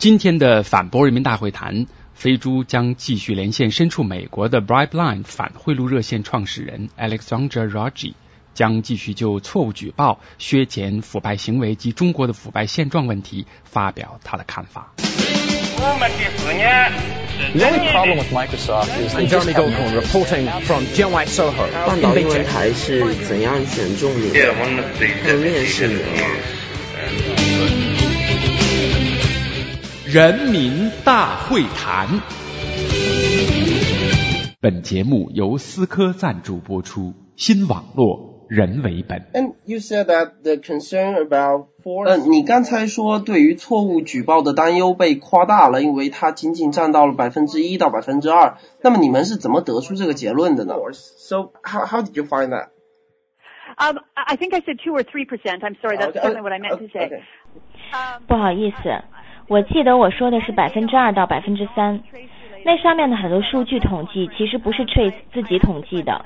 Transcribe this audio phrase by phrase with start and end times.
[0.00, 8.14] 今天的反驳人民大会谈，飞猪将继续连线身处美国的 Bribeline 反贿赂热线创始人 Alexandra Raji，
[8.54, 14.94] 将继续就错误举报、削减腐败行为及中国的腐败现状问题发表他的看法。
[14.96, 15.84] The
[17.66, 20.86] only problem with Microsoft is they just have Goldcorn reporting from
[21.26, 22.46] Soho 半 in 岛英文 Beijing.
[22.46, 24.54] 台是怎样选中你的？
[25.24, 26.00] 和面试你吗？
[30.12, 32.08] 人民大会谈。
[34.60, 39.28] 本节目由思科赞助播出，新网络人为本。
[39.32, 48.56] And you said that the concern about force，呃，你刚才说对于错误举报的担忧被夸大了，因为它仅仅占到了百分之一到百分之二。
[48.82, 52.70] 那么你们是怎么得出这个结论的呢？So how how did you find that?
[53.76, 55.62] Um, I I think I said two or three percent.
[55.62, 57.06] I'm sorry, that's Okay, certainly what I meant to say.
[57.06, 57.22] okay.
[57.92, 58.88] Um, 不好意思，
[59.50, 62.00] 我记得我说的是百分之二到百分之三。
[62.64, 66.24] 那上面的很多数据统计其实不是 Trace 自己统计的。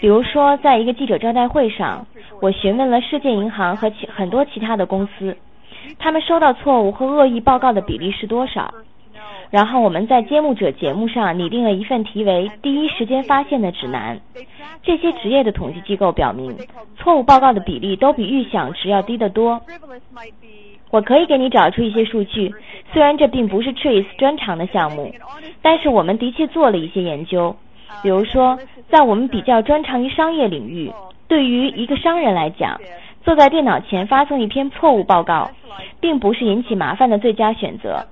[0.00, 2.06] 比如说，在一个记者招待会上，
[2.40, 5.36] 我询问了世界银行和其很多其他的公司，
[5.98, 8.72] 他们收到错误和恶意报告的比例是多少。
[9.50, 14.18] 然后我们在揭幕者节目上拟定了一份题为“第一时间发现”的指南。
[14.82, 16.56] 这些职业的统计机构表明，
[16.96, 19.60] 错误报告的比例都比预想值要低得多。
[20.96, 22.54] 我可以给你找出一些数据，
[22.90, 25.14] 虽然这并不是 Trace 专长的项目，
[25.60, 27.54] 但是我们的确做了一些研究。
[28.02, 30.90] 比如说，在我们比较专长于商业领域，
[31.28, 32.80] 对于一个商人来讲，
[33.22, 35.50] 坐在电脑前发送一篇错误报告，
[36.00, 38.06] 并不是引起麻烦的最佳选择。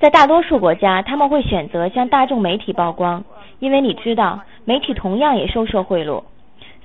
[0.00, 3.22] 在大多数国家，他们会选择向大众媒体曝光，
[3.58, 6.22] 因为你知道，媒体同样也收受贿赂。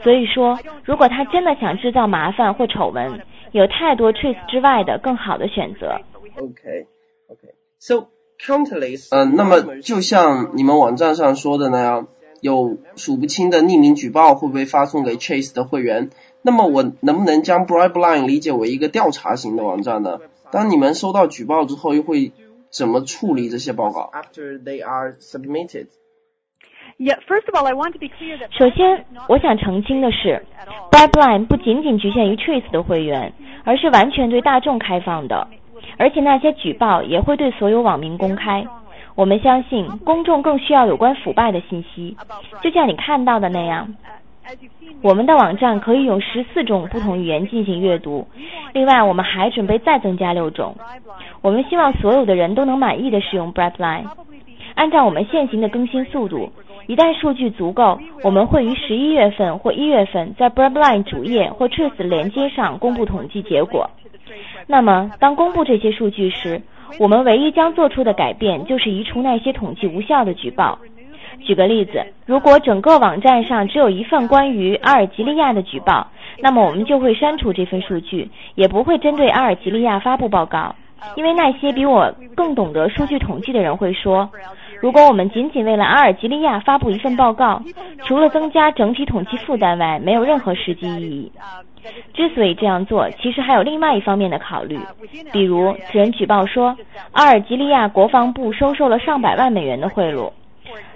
[0.01, 3.21] 所以说，如果他真的想制造麻烦或丑闻，
[3.53, 6.01] 有太多 Trace 之外的更好的选择。
[6.35, 6.87] Okay,
[7.29, 7.53] okay.
[7.79, 12.07] So countless，呃，那么就像你们网站上说的那样，
[12.41, 16.09] 有数不清的匿名举报会被发送给 Chase 的会员。
[16.41, 20.19] 那么我能不能将 Bribeline 理解为一个调查型的网站呢？
[20.51, 22.33] 当你们收到举报之后，又会
[22.69, 25.87] 怎么处理这些报告？After they are submitted.
[26.97, 27.17] yeah.
[27.27, 30.45] First of all, I want to be clear that 首先，我想澄清的是
[30.91, 35.47] ，Bribeline 不仅仅局限于 Trace 的会员，而是完全对大众开放的，
[35.97, 38.65] 而且那些举报也会对所有网民公开。
[39.15, 42.17] 我们相信，公众更需要有关腐败的信息，
[42.61, 43.93] 就像你看到的那样。
[45.01, 48.27] 我们的网站可以用十四种不同语言进行阅读，
[48.73, 50.75] 另外我们还准备再增加六种。
[51.41, 54.05] 我们希望所有的人都能满意的使用 Bribeline。
[54.75, 56.51] 按照我们现行的更新速度，
[56.87, 63.89] 一旦数据足够，我们会于十一月份或一月份在 Bribeline 主页或 Trace 连接上公布统计结果。
[64.67, 66.61] 那么，当公布这些数据时，
[66.99, 70.79] 我们唯一将做出的改变就是移除那些统计无效的举报。
[71.41, 76.07] 举个例子，如果整个网站上只有一份关于阿尔及利亚的举报，
[76.39, 80.75] 那么我们就会删除这份数据，也不会针对阿尔及利亚发布报告，
[81.15, 84.29] 因为那些比我更懂得数据统计的人会说，
[84.83, 87.61] 如果我们仅仅为了阿尔及利亚发布一份报告，
[88.03, 91.31] 除了增加整体统计负担外，没有任何实际意义。
[92.13, 94.77] 之所以这样做，其实还有另外一方面的考虑，
[95.31, 96.77] 比如此人举报说，
[97.13, 100.29] 阿尔及利亚国防部收受了上百万美元的贿赂。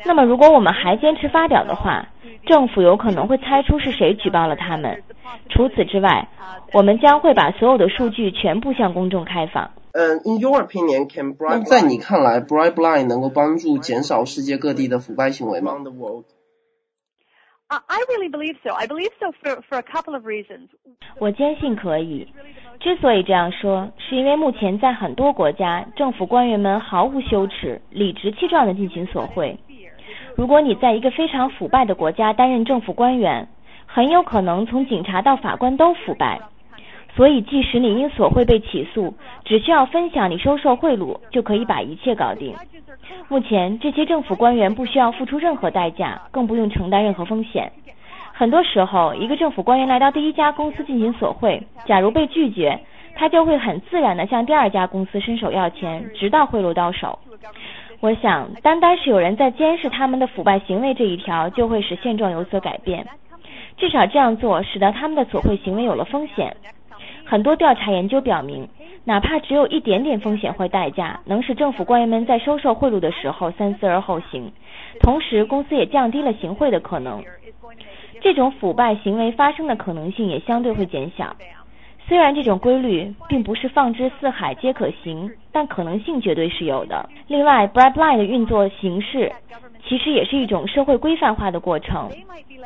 [0.04, 2.06] 那么，如果我们还坚持发表的话，
[2.46, 5.02] 政府有可能会猜出是谁举报了他们。
[5.48, 6.28] 除此之外，
[6.74, 9.72] 我们将会把所有的数据全部向公众开放。
[9.98, 11.50] 嗯、i n your opinion, can bribe？
[11.50, 15.74] 那么在你看来，Bribeline 能够帮助减少世界各地的腐败行为吗
[17.68, 18.76] ？I I really believe so.
[18.76, 20.68] I believe so for for a couple of reasons.
[21.18, 22.32] 我坚信可以。
[22.80, 29.58] 之所以这样说，是因为目前在很多国家，政府官员们毫无羞耻、理直气壮地进行索贿。
[30.36, 33.48] 如果你在一个非常腐败的国家担任政府官员，
[33.88, 36.40] 很有可能从警察到法官都腐败。
[37.18, 42.54] 所以，即使你因索贿被起诉，只需要分享你收受贿赂，就可以把一切搞定。
[43.28, 47.72] 目前，这些政府官员不需要付出任何代价，更不用承担任何风险。
[48.34, 52.80] 很多时候，一个政府官员来到第一家公司进行索贿，假如被拒绝，
[53.16, 57.18] 他就会很自然地向第二家公司伸手要钱，直到贿赂到手。
[58.00, 63.08] 我想，单单是有人在监视他们的腐败行为这一条，就会使现状有所改变。
[63.76, 66.56] 至少这样做，使得他们的索贿行为有了风险。
[67.30, 68.70] 很多调查研究表明，
[69.04, 74.54] 哪怕只有一点点风险或代价，能使政府官员们在收受贿赂的时候三思而后行，
[75.02, 77.22] 同时公司也降低了行贿的可能。
[78.22, 81.36] 这种腐败行为发生的可能性也相对会减小。
[82.08, 87.10] 虽然这种规律并不是放之四海皆可行，但可能性绝对是有的。
[87.28, 89.30] 另外，bribe line 的运作形式
[89.86, 92.10] 其实也是一种社会规范化的过程。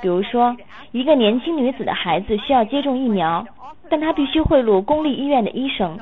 [0.04, 0.56] 比如说，
[0.92, 3.44] 一个年轻女子的孩子需要接种疫苗，
[3.92, 6.00] 但他必须贿赂公立医院的医生，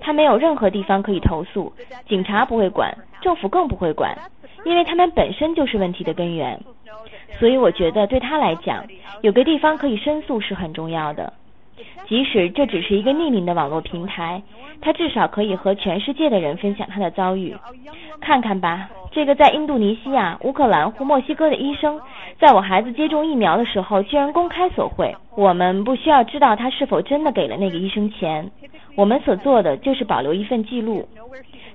[0.00, 1.70] 他没有任何地方可以投诉，
[2.08, 4.16] 警察不会管，政府更不会管，
[4.64, 6.58] 因为他们本身就是问题的根源。
[7.38, 8.86] 所以，我觉得对他来讲，
[9.20, 11.30] 有个地方可以申诉是很重要的。
[12.08, 14.42] 即使这只是一个匿名的网络平台，
[14.80, 17.56] 他至少可以和全世界的人分享他的遭遇。
[18.20, 22.00] 看看吧，这个在印度尼西亚、乌克兰或墨西哥的医生，
[22.38, 25.14] 在我孩子接种疫苗的时候，居然公开索贿。
[25.34, 28.50] 我们不需要知道他是否真的给了那个医生钱，
[28.94, 31.08] 我们所做的就是保留一份记录，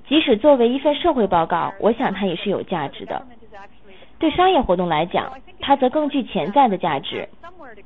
[0.08, 3.22] 即使作为一份社会报告，我想它也是有价值的。
[4.18, 7.28] 对商业活动来讲，它则更具潜在的价值。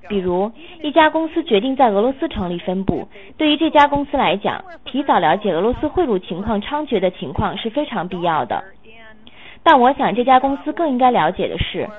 [0.08, 3.08] 比如，一家公司决定在俄罗斯成立分部，
[3.38, 8.64] 对于这家公司来讲，提早了解俄罗斯贿赂情况猖獗的情况是非常必要的。
[9.64, 11.90] 但我想，这家公司更应该了解的是，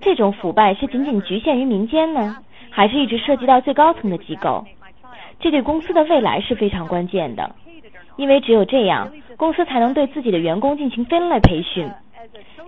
[0.00, 2.36] 这种腐败是仅仅局限于民间呢，
[2.70, 4.64] 还是一直涉及到最高层的机构？
[5.38, 7.54] 这对公司的未来是非常关键的，
[8.16, 11.88] 因为只有这样，公司才能对自己的员工进行分类培训。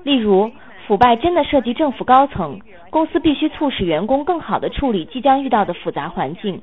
[0.03, 0.51] 例如。
[0.87, 2.61] 腐败真的涉及政府高层，
[2.91, 6.61] 公司必须促使员工更好地处理即将遇到的复杂环境。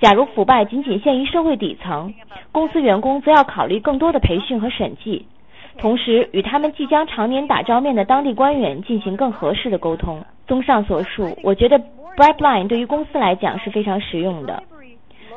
[0.00, 2.14] 假如腐败仅仅限于社会底层，
[2.50, 5.26] 公司员工则要考虑更多的培训和审计，
[5.76, 10.24] 同时与他们即将常年打照面的当地官员进行更合适的沟通。
[10.46, 11.78] 综上所述，我觉得
[12.16, 14.62] Brightline 对于公司来讲是非常实用的。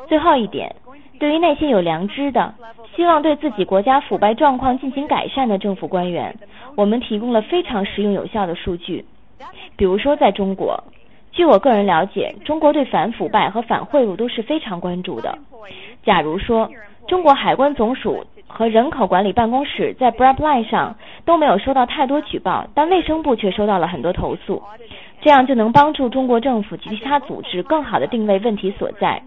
[0.08, 0.74] 最后一点。
[1.22, 2.52] 对于那些有良知的、
[2.96, 6.36] 希望对自己国家腐败状况进行改善的政府官员，
[6.74, 9.04] 我们提供了非常实用有效的数据。
[9.76, 10.82] 比如说，在中国，
[11.30, 15.38] 据我个人了解，中国对反腐败和反贿赂都是非常关注的。
[16.04, 16.68] 假如说，
[17.06, 24.60] 中国海关总署和人口管理办公室在 bribe line 上都没有收到太多举报，但卫生部却收到了很多投诉，
[25.20, 29.22] 这样就能帮助中国政府及其他组织更好地定位问题所在。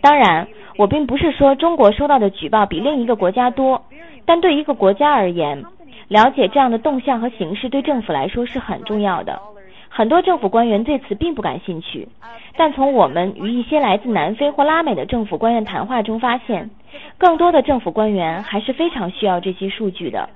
[0.00, 0.46] 当然，
[0.76, 3.82] 我并不是说中国收到的举报比另一个国家多，
[4.24, 5.64] 但对一个国家而言，
[6.08, 9.40] 了解这样的动向和形势对政府来说是很重要的。
[9.88, 12.08] 很多政府官员对此并不感兴趣，
[12.56, 16.70] 但从我们与一些来自南非或拉美的政府官员谈话中发现，
[17.16, 20.28] 更多的政府官员还是非常需要这些数据的，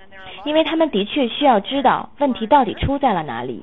[0.45, 3.63] 因为他们的确需要知道问题到底出在了哪里。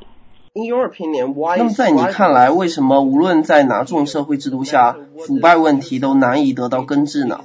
[0.67, 4.95] 那么在你看来，为什么无论在哪种社会制度下，
[5.25, 7.41] 腐败问题都难以得到根治呢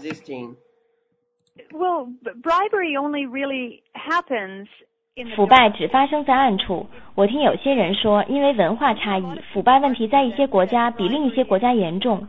[5.36, 6.86] 腐败只发生在暗处。
[7.14, 12.26] 我听有些人说，因为文化差异，腐败问题在一些国家比另一些国家严重。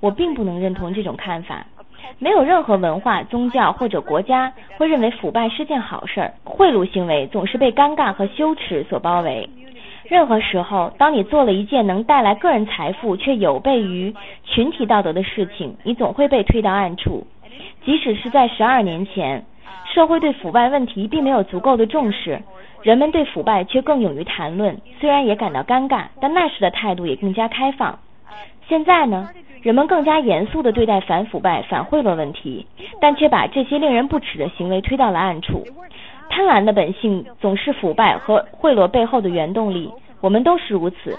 [0.00, 1.66] 我并不能认同这种看法。
[2.20, 6.34] 没有任何文化、宗教或者国家会认为腐败是件好事儿。
[6.44, 9.50] 贿赂行为总是被尴尬和羞耻所包围。
[10.08, 17.26] 任何时候，当你做了一件能带来个人财富却有悖于群体道德的事情，你总会被推到暗处。
[17.84, 19.44] 即使是在十二年前，
[19.92, 22.40] 社会对腐败问题并没有足够的重视，
[22.82, 24.78] 人们对腐败却更勇于谈论。
[24.98, 27.98] 虽然也感到尴尬，但那时的态度也更加开放。
[28.66, 29.28] 现在呢，
[29.62, 32.66] 人们更加严肃地对待反腐败、反贿赂问题，
[33.00, 35.66] 但却把这些令人不齿的行为推到了暗处。
[36.30, 41.18] 贪婪的本性总是腐败和贿赂背后的原动力，我们都是如此。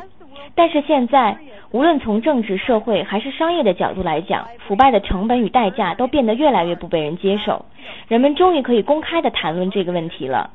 [0.55, 1.37] 但是现在，
[1.71, 7.65] 无论从政治、社会还是商业的角度来讲，腐败的成本与代价都变得越来越不被人接受。
[8.07, 10.49] 人们终于可以公开的谈论这个问题了。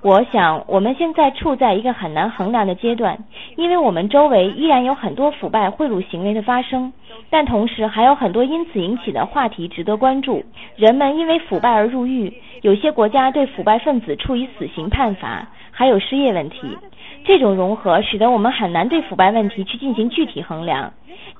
[0.00, 3.18] 我想，我们现在处在一个很难衡量的阶段，
[3.56, 6.92] 因为我们周围依然有很多腐败贿赂行为的发生，
[7.28, 10.44] 但同时还有很多因此引起的话题值得关注。
[10.76, 12.32] 人们因为腐败而入狱，
[12.62, 16.78] 有些国家对腐败分子处以死刑判罚，还有失业问题。
[17.26, 20.92] 这种融合使得我们很难对腐败问题去进行具体衡量。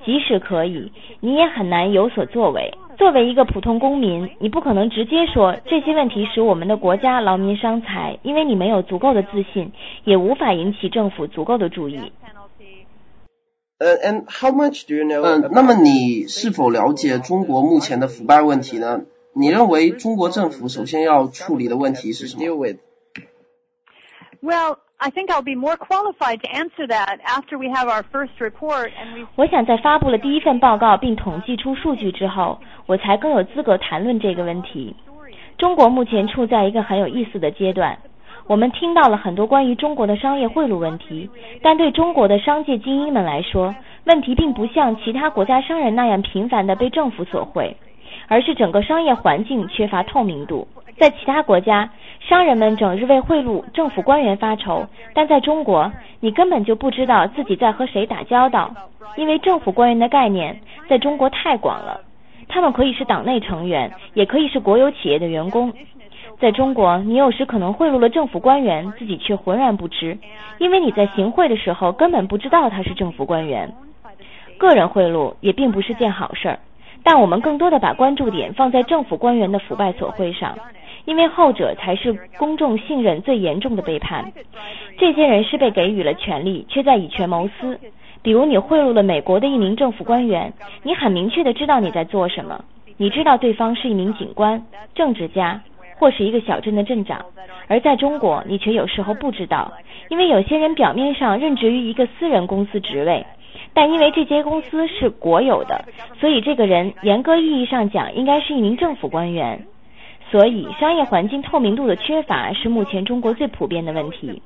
[0.05, 2.75] 即使可以，你也很难有所作为。
[2.97, 9.73] 作为一个普通公民，你不可能直接说这些问题使我们的国家劳民伤财，因为你没有足够的自信，
[10.05, 12.13] 也无法引起政府足够的注意。
[13.79, 15.23] 呃，and how much do you know？
[15.23, 19.03] 嗯，那么你是否了解中国目前的腐败问题呢？
[19.35, 22.45] 你认为中国政府首先要处理的问题是什么
[24.41, 24.79] ？Well.
[24.99, 28.93] I think I'll be more qualified to answer that after we have our first report
[28.99, 29.27] and we.
[29.37, 34.97] 我想在发布了第一份报告并统计出数据之后，我才更有资格谈论这个问题。
[35.59, 37.99] 中国目前处在一个很有意思的阶段。
[38.47, 41.29] 我们听到了很多关于中国的商业贿赂问题，
[41.63, 43.75] 但对中国的商界精英们来说，
[44.05, 47.77] 问题并不像其他国家商人那样频繁的被政府索贿，
[48.29, 50.67] 而是整个商业环境缺乏透明度。
[50.97, 51.91] 在其他国家，
[52.29, 58.75] 商人们整日为贿赂政府官员发愁，但在中国，你根本就不知道自己在和谁打交道，
[59.15, 62.01] 因为政府官员的概念在中国太广了，
[62.49, 65.73] 他们可以是党内成员，也可以是国有企业的员工。
[66.41, 70.19] 在中国，你有时可能贿赂了政府官员，自己却浑然不知，
[70.59, 73.73] 因为你在行贿的时候根本不知道他是政府官员。
[74.59, 76.59] 个人贿赂也并不是件好事儿，
[77.05, 80.59] 但我们更多的把关注点放在政府官员的腐败索贿上。
[81.07, 84.31] 因为后者才是公众信任最严重的背叛。
[84.99, 87.81] 这些人是被给予了权力，却在以权谋私。
[88.23, 92.63] 比如，你贿赂了美国的一名政府官员，你很明确的知道你在做什么。
[92.97, 94.61] 你知道对方是一名警官、
[94.95, 95.61] 政治家，
[95.97, 97.25] 或是一个小镇的镇长。
[97.69, 99.73] 而在中国，你却有时候不知道，
[100.09, 103.25] 因为有些人表面上任职于一个私人公司职位，
[103.75, 105.85] 但因为这间公司是国有的，
[106.19, 109.61] 所以这个人严格意义上讲，应该是一名政府官员。
[110.31, 114.43] 所以，商业环境透明度的缺乏是目前中国最普遍的问题。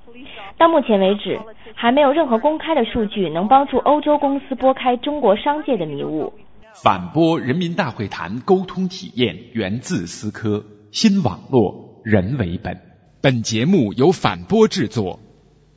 [0.58, 1.40] 到目前为止，
[1.74, 6.34] 还没有任何公开的数据能帮助欧洲公司拨开中国商界的迷雾。
[6.82, 12.78] 反播人民大会谈沟通体验源自思科新网络人为本。
[13.22, 15.18] 本节目由反播制作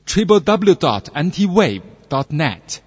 [0.05, 2.79] ，triple w dot anti wave dot net。